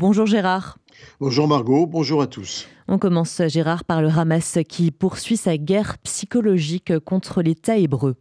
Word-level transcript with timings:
Bonjour 0.00 0.26
Gérard. 0.26 0.78
Bonjour 1.18 1.48
Margot, 1.48 1.84
bonjour 1.84 2.22
à 2.22 2.28
tous. 2.28 2.68
On 2.86 2.98
commence 2.98 3.42
Gérard 3.48 3.82
par 3.82 4.00
le 4.00 4.08
Hamas 4.08 4.58
qui 4.68 4.92
poursuit 4.92 5.36
sa 5.36 5.56
guerre 5.56 5.98
psychologique 6.04 6.96
contre 7.00 7.42
l'État 7.42 7.76
hébreu. 7.76 8.14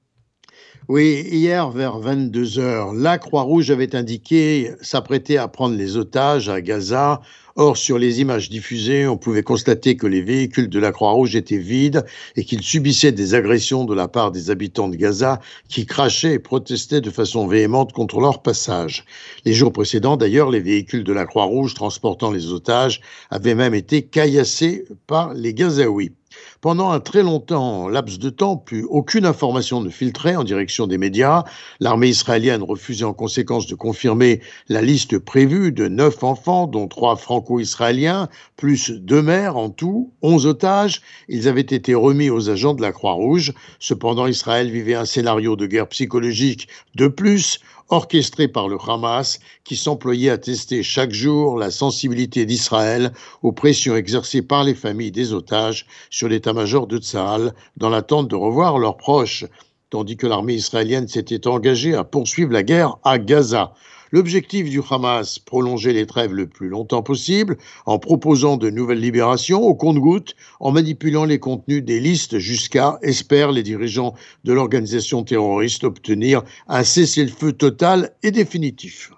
Oui, 0.90 1.28
hier 1.30 1.70
vers 1.70 2.00
22h, 2.00 2.98
la 2.98 3.18
Croix-Rouge 3.18 3.72
avait 3.72 3.94
indiqué 3.94 4.72
s'apprêter 4.80 5.38
à 5.38 5.50
prendre 5.50 5.76
les 5.76 5.98
otages 5.98 6.48
à 6.48 6.62
Gaza. 6.62 7.20
Or, 7.58 7.76
sur 7.76 7.98
les 7.98 8.22
images 8.22 8.50
diffusées, 8.50 9.06
on 9.06 9.18
pouvait 9.18 9.44
constater 9.44 9.98
que 9.98 10.08
les 10.08 10.22
véhicules 10.22 10.70
de 10.70 10.80
la 10.80 10.94
Croix-Rouge 10.94 11.36
étaient 11.36 11.58
vides 11.58 12.06
et 12.38 12.46
qu'ils 12.46 12.62
subissaient 12.62 13.12
des 13.12 13.34
agressions 13.34 13.84
de 13.84 13.94
la 13.94 14.08
part 14.08 14.32
des 14.32 14.50
habitants 14.50 14.88
de 14.88 14.96
Gaza 14.96 15.42
qui 15.68 15.86
crachaient 15.86 16.36
et 16.36 16.40
protestaient 16.40 17.02
de 17.02 17.10
façon 17.10 17.48
véhémente 17.48 17.92
contre 17.92 18.22
leur 18.22 18.42
passage. 18.42 19.04
Les 19.44 19.54
jours 19.54 19.74
précédents, 19.74 20.16
d'ailleurs, 20.16 20.52
les 20.52 20.62
véhicules 20.62 21.04
de 21.04 21.12
la 21.12 21.26
Croix-Rouge 21.26 21.74
transportant 21.74 22.32
les 22.32 22.54
otages 22.54 23.02
avaient 23.30 23.56
même 23.56 23.74
été 23.74 24.04
caillassés 24.04 24.86
par 25.06 25.34
les 25.34 25.54
Gazaouis. 25.54 26.14
Pendant 26.62 26.92
un 26.92 27.00
très 27.00 27.24
longtemps 27.24 27.88
laps 27.88 28.20
de 28.20 28.30
temps, 28.30 28.58
plus 28.58 28.84
aucune 28.90 29.26
information 29.26 29.82
ne 29.82 29.90
filtrait 29.90 30.36
en 30.36 30.44
direction 30.44 30.88
des 30.88 30.98
médias. 30.98 31.44
L'armée 31.80 32.10
israélienne 32.10 32.64
refusait 32.64 33.06
en 33.06 33.14
conséquence 33.14 33.68
de 33.68 33.76
confirmer 33.76 34.42
la 34.70 34.82
liste 34.82 35.20
prévue 35.20 35.72
de 35.72 35.88
neuf 35.88 36.24
enfants, 36.24 36.68
dont 36.68 36.88
trois 36.88 37.16
franco-israéliens, 37.16 38.30
plus 38.56 38.92
deux 38.92 39.22
mères 39.22 39.58
en 39.58 39.70
tout, 39.70 40.12
onze 40.22 40.46
otages. 40.46 41.02
Ils 41.30 41.48
avaient 41.48 41.62
été 41.62 41.94
remis 41.94 42.30
aux 42.30 42.50
agents 42.50 42.74
de 42.74 42.82
la 42.82 42.92
Croix-Rouge. 42.92 43.54
Cependant, 43.80 44.28
Israël 44.28 44.70
vivait 44.70 44.96
un 44.96 45.06
scénario 45.06 45.56
de 45.56 45.66
guerre 45.68 45.88
psychologique 45.88 46.68
de 46.96 47.08
plus 47.08 47.60
orchestré 47.90 48.48
par 48.48 48.68
le 48.68 48.78
Hamas, 48.88 49.40
qui 49.64 49.76
s'employait 49.76 50.30
à 50.30 50.38
tester 50.38 50.84
chaque 50.84 51.12
jour 51.12 51.58
la 51.58 51.72
sensibilité 51.72 52.46
d'Israël 52.46 53.12
aux 53.44 53.52
pressions 53.52 53.96
exercées 53.96 54.42
par 54.42 54.64
les 54.64 54.76
familles 54.76 55.12
des 55.12 55.34
otages 55.34 55.86
sur 56.10 56.28
l'état-major 56.28 56.88
de 56.88 56.98
Tsahal 56.98 57.54
dans 57.78 57.90
l'attente 57.90 58.28
de 58.28 58.36
revoir 58.36 58.78
leurs 58.78 58.98
proches, 58.98 59.46
tandis 59.90 60.18
que 60.18 60.28
l'armée 60.28 60.56
israélienne 60.56 61.08
s'était 61.08 61.48
engagée 61.48 61.96
à 61.96 62.04
poursuivre 62.04 62.52
la 62.52 62.64
guerre 62.64 62.98
à 63.04 63.20
Gaza. 63.20 63.74
L'objectif 64.12 64.70
du 64.70 64.82
Hamas, 64.90 65.40
prolonger 65.40 65.94
les 65.94 66.06
trêves 66.06 66.34
le 66.34 66.48
plus 66.48 66.70
longtemps 66.70 67.04
possible, 67.04 67.58
en 67.86 68.00
proposant 68.00 68.58
de 68.58 68.70
nouvelles 68.70 69.00
libérations 69.00 69.62
au 69.62 69.76
compte-gouttes, 69.76 70.36
en 70.60 70.72
manipulant 70.72 71.26
les 71.26 71.40
contenus 71.40 71.84
des 71.84 72.00
listes 72.00 72.40
jusqu'à, 72.40 72.98
espèrent 73.02 73.52
les 73.52 73.64
dirigeants 73.64 74.16
de 74.44 74.54
l'organisation 74.54 75.24
terroriste, 75.24 75.84
obtenir 75.84 76.44
un 76.68 76.84
cessez-le-feu 76.84 77.54
total 77.54 78.12
et 78.24 78.32
définitif. 78.32 79.12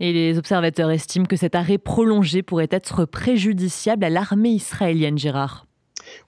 Et 0.00 0.14
les 0.14 0.38
observateurs 0.38 0.90
estiment 0.90 1.26
que 1.26 1.36
cet 1.36 1.54
arrêt 1.54 1.76
prolongé 1.76 2.42
pourrait 2.42 2.68
être 2.70 3.04
préjudiciable 3.04 4.04
à 4.04 4.10
l'armée 4.10 4.50
israélienne, 4.50 5.18
Gérard. 5.18 5.66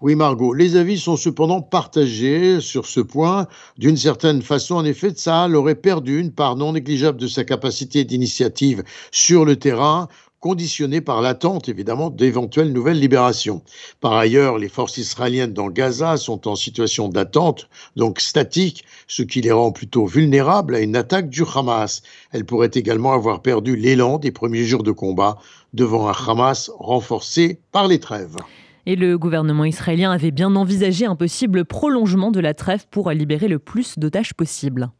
Oui, 0.00 0.14
Margot, 0.14 0.52
les 0.52 0.76
avis 0.76 0.98
sont 0.98 1.16
cependant 1.16 1.62
partagés 1.62 2.60
sur 2.60 2.86
ce 2.86 3.00
point. 3.00 3.46
D'une 3.78 3.96
certaine 3.96 4.42
façon, 4.42 4.76
en 4.76 4.84
effet, 4.84 5.10
Tsahal 5.10 5.56
aurait 5.56 5.74
perdu 5.74 6.20
une 6.20 6.32
part 6.32 6.56
non 6.56 6.72
négligeable 6.72 7.18
de 7.18 7.28
sa 7.28 7.44
capacité 7.44 8.04
d'initiative 8.04 8.82
sur 9.10 9.44
le 9.44 9.56
terrain, 9.56 10.08
conditionnée 10.42 11.00
par 11.00 11.22
l'attente 11.22 11.68
évidemment 11.68 12.10
d'éventuelles 12.10 12.72
nouvelles 12.72 12.98
libérations. 12.98 13.62
Par 14.00 14.14
ailleurs, 14.14 14.58
les 14.58 14.68
forces 14.68 14.96
israéliennes 14.96 15.52
dans 15.52 15.68
Gaza 15.68 16.16
sont 16.16 16.48
en 16.48 16.56
situation 16.56 17.08
d'attente, 17.08 17.68
donc 17.94 18.20
statique, 18.20 18.84
ce 19.06 19.22
qui 19.22 19.40
les 19.40 19.52
rend 19.52 19.70
plutôt 19.70 20.04
vulnérables 20.04 20.74
à 20.74 20.80
une 20.80 20.96
attaque 20.96 21.30
du 21.30 21.44
Hamas. 21.54 22.02
Elles 22.32 22.44
pourraient 22.44 22.72
également 22.74 23.12
avoir 23.12 23.40
perdu 23.40 23.76
l'élan 23.76 24.18
des 24.18 24.32
premiers 24.32 24.64
jours 24.64 24.82
de 24.82 24.90
combat 24.90 25.38
devant 25.74 26.08
un 26.08 26.12
Hamas 26.12 26.72
renforcé 26.76 27.60
par 27.70 27.86
les 27.86 28.00
trêves. 28.00 28.36
Et 28.84 28.96
le 28.96 29.16
gouvernement 29.16 29.64
israélien 29.64 30.10
avait 30.10 30.32
bien 30.32 30.56
envisagé 30.56 31.06
un 31.06 31.16
possible 31.16 31.64
prolongement 31.64 32.30
de 32.30 32.40
la 32.40 32.54
trêve 32.54 32.86
pour 32.90 33.10
libérer 33.10 33.48
le 33.48 33.58
plus 33.58 33.98
d'otages 33.98 34.34
possible. 34.34 34.90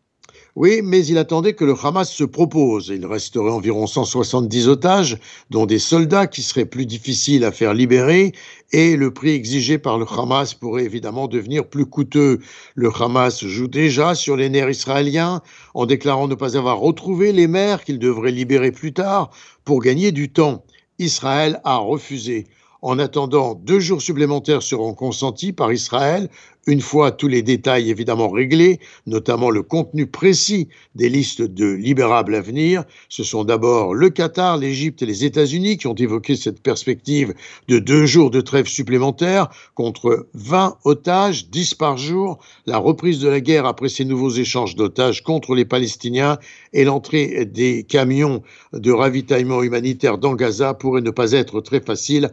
Oui, 0.55 0.81
mais 0.85 1.05
il 1.07 1.19
attendait 1.19 1.55
que 1.55 1.65
le 1.65 1.75
Hamas 1.83 2.11
se 2.11 2.25
propose. 2.25 2.89
Il 2.89 3.07
resterait 3.07 3.51
environ 3.51 3.87
170 3.87 4.69
otages, 4.69 5.19
dont 5.51 5.67
des 5.67 5.79
soldats 5.79 6.27
qui 6.27 6.43
seraient 6.43 6.67
plus 6.67 6.85
difficiles 6.85 7.45
à 7.45 7.53
faire 7.53 7.75
libérer, 7.75 8.33
et 8.73 8.97
le 8.97 9.13
prix 9.13 9.31
exigé 9.31 9.79
par 9.79 9.99
le 9.99 10.07
Hamas 10.07 10.55
pourrait 10.55 10.85
évidemment 10.85 11.27
devenir 11.27 11.67
plus 11.67 11.87
coûteux. 11.87 12.41
Le 12.75 12.91
Hamas 13.01 13.45
joue 13.45 13.69
déjà 13.69 14.15
sur 14.15 14.37
les 14.37 14.51
nerfs 14.51 14.71
israéliens 14.71 15.41
en 15.75 15.87
déclarant 15.87 16.29
ne 16.29 16.35
pas 16.35 16.57
avoir 16.57 16.79
retrouvé 16.79 17.33
les 17.33 17.47
mères 17.47 17.83
qu'il 17.83 17.99
devrait 17.99 18.31
libérer 18.31 18.73
plus 18.73 18.93
tard 18.93 19.31
pour 19.65 19.81
gagner 19.81 20.13
du 20.13 20.31
temps. 20.31 20.65
Israël 20.99 21.61
a 21.65 21.79
refusé. 21.79 22.47
En 22.85 22.99
attendant, 22.99 23.55
deux 23.55 23.79
jours 23.79 24.03
supplémentaires 24.03 24.61
seront 24.61 24.93
consentis 24.93 25.53
par 25.53 25.73
Israël 25.73 26.29
une 26.67 26.81
fois 26.81 27.11
tous 27.11 27.29
les 27.29 27.43
détails 27.43 27.91
évidemment 27.91 28.29
réglés, 28.29 28.79
notamment 29.07 29.51
le 29.51 29.63
contenu 29.63 30.07
précis 30.07 30.69
des 30.95 31.09
listes 31.09 31.43
de 31.43 31.73
libérables 31.73 32.35
à 32.35 32.41
venir, 32.41 32.85
ce 33.09 33.25
sont 33.25 33.45
d'abord 33.45 33.95
le 33.95 34.11
Qatar, 34.11 34.59
l'Égypte 34.59 35.03
et 35.03 35.07
les 35.07 35.25
États-Unis 35.25 35.77
qui 35.77 35.89
ont 35.89 35.95
évoqué 35.95 36.37
cette 36.37 36.63
perspective 36.63 37.35
de 37.69 37.79
deux 37.79 38.07
jours 38.07 38.31
de 38.31 38.41
trêve 38.41 38.67
supplémentaire 38.67 39.49
contre 39.75 40.29
20 40.35 40.77
otages, 40.85 41.49
10 41.51 41.75
par 41.75 41.97
jour, 41.97 42.39
la 42.67 42.79
reprise 42.79 43.19
de 43.19 43.29
la 43.29 43.41
guerre 43.41 43.67
après 43.67 43.89
ces 43.89 44.05
nouveaux 44.05 44.31
échanges 44.31 44.77
d'otages 44.77 45.23
contre 45.23 45.55
les 45.55 45.65
Palestiniens 45.65 46.39
et 46.73 46.85
l'entrée 46.85 47.45
des 47.45 47.83
camions 47.83 48.43
de 48.73 48.93
ravitaillement 48.93 49.63
humanitaire 49.63 50.17
dans 50.17 50.35
Gaza 50.35 50.75
pourrait 50.75 51.03
ne 51.03 51.11
pas 51.11 51.33
être 51.33 51.61
très 51.61 51.81
facile 51.81 52.31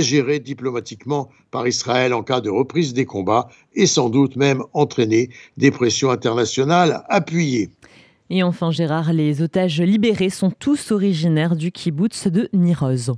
gérer 0.00 0.40
diplomatiquement 0.40 1.28
par 1.50 1.66
Israël 1.68 2.14
en 2.14 2.22
cas 2.22 2.40
de 2.40 2.50
reprise 2.50 2.94
des 2.94 3.04
combats 3.04 3.48
et 3.74 3.86
sans 3.86 4.10
doute 4.10 4.36
même 4.36 4.62
entraîner 4.72 5.30
des 5.56 5.70
pressions 5.70 6.10
internationales 6.10 7.04
appuyées. 7.08 7.70
Et 8.30 8.42
enfin, 8.42 8.70
Gérard, 8.70 9.12
les 9.12 9.42
otages 9.42 9.80
libérés 9.80 10.30
sont 10.30 10.50
tous 10.50 10.90
originaires 10.90 11.54
du 11.54 11.70
kibbutz 11.70 12.28
de 12.28 12.48
Niroz. 12.52 13.12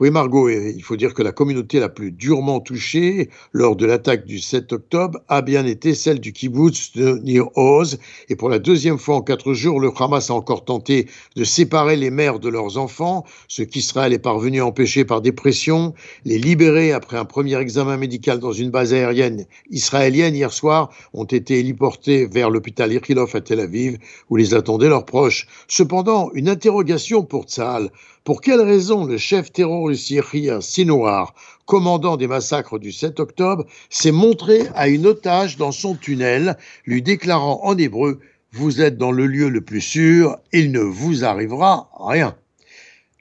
Oui, 0.00 0.10
Margot, 0.10 0.48
il 0.48 0.82
faut 0.82 0.96
dire 0.96 1.14
que 1.14 1.22
la 1.22 1.32
communauté 1.32 1.80
la 1.80 1.88
plus 1.88 2.12
durement 2.12 2.60
touchée 2.60 3.30
lors 3.52 3.76
de 3.76 3.86
l'attaque 3.86 4.24
du 4.24 4.38
7 4.38 4.72
octobre 4.72 5.20
a 5.28 5.42
bien 5.42 5.66
été 5.66 5.94
celle 5.94 6.20
du 6.20 6.32
kibbutz 6.32 6.92
de 6.94 7.18
Nir 7.18 7.46
Oz. 7.56 7.98
Et 8.28 8.36
pour 8.36 8.48
la 8.48 8.58
deuxième 8.58 8.98
fois 8.98 9.16
en 9.16 9.22
quatre 9.22 9.52
jours, 9.54 9.80
le 9.80 9.90
Hamas 9.98 10.30
a 10.30 10.34
encore 10.34 10.64
tenté 10.64 11.08
de 11.36 11.44
séparer 11.44 11.96
les 11.96 12.10
mères 12.10 12.38
de 12.38 12.48
leurs 12.48 12.78
enfants, 12.78 13.24
ce 13.48 13.62
qu'Israël 13.62 14.12
est 14.12 14.18
parvenu 14.18 14.60
à 14.60 14.66
empêcher 14.66 15.04
par 15.04 15.20
des 15.20 15.32
pressions. 15.32 15.94
Les 16.24 16.38
libérés, 16.38 16.92
après 16.92 17.16
un 17.16 17.24
premier 17.24 17.58
examen 17.58 17.96
médical 17.96 18.38
dans 18.38 18.52
une 18.52 18.70
base 18.70 18.92
aérienne 18.92 19.46
israélienne 19.70 20.34
hier 20.34 20.52
soir, 20.52 20.90
ont 21.12 21.24
été 21.24 21.58
héliportés 21.58 22.26
vers 22.26 22.50
l'hôpital 22.50 22.92
Ichilov 22.92 23.30
à 23.34 23.40
Tel 23.40 23.60
Aviv, 23.60 23.98
où 24.30 24.36
les 24.36 24.54
attendaient 24.54 24.88
leurs 24.88 25.04
proches. 25.04 25.46
Cependant, 25.68 26.30
une 26.34 26.48
interrogation 26.48 27.22
pour 27.22 27.44
Tzahal. 27.44 27.90
Pour 28.24 28.40
quelle 28.40 28.60
raison 28.60 29.04
le 29.04 29.18
chef 29.18 29.52
terroriste 29.52 30.06
syrien 30.06 30.60
Sinouar, 30.60 31.34
commandant 31.66 32.16
des 32.16 32.28
massacres 32.28 32.78
du 32.78 32.92
7 32.92 33.18
octobre, 33.18 33.66
s'est 33.90 34.12
montré 34.12 34.60
à 34.76 34.86
une 34.86 35.06
otage 35.06 35.56
dans 35.56 35.72
son 35.72 35.96
tunnel, 35.96 36.56
lui 36.86 37.02
déclarant 37.02 37.60
en 37.64 37.76
hébreu 37.76 38.20
Vous 38.52 38.80
êtes 38.80 38.96
dans 38.96 39.10
le 39.10 39.26
lieu 39.26 39.48
le 39.48 39.60
plus 39.60 39.80
sûr, 39.80 40.36
il 40.52 40.70
ne 40.70 40.78
vous 40.78 41.24
arrivera 41.24 41.90
rien. 41.98 42.36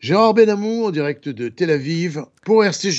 Gérard 0.02 0.36
Benamou 0.36 0.86
en 0.86 0.92
direct 0.92 1.30
de 1.30 1.50
Tel 1.50 1.72
Aviv 1.72 2.24
pour 2.46 2.64
RCJ. 2.64 2.90